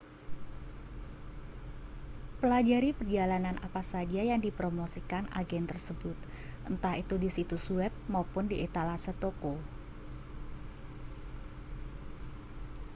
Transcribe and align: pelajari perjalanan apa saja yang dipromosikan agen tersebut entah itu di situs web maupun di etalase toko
pelajari 2.41 2.89
perjalanan 2.99 3.53
apa 3.67 3.81
saja 3.91 4.21
yang 4.31 4.39
dipromosikan 4.45 5.23
agen 5.41 5.65
tersebut 5.71 6.17
entah 6.69 6.95
itu 7.03 7.15
di 7.23 7.29
situs 7.37 7.65
web 7.77 7.93
maupun 8.13 8.43
di 8.51 8.57
etalase 8.67 9.11
toko 9.23 9.53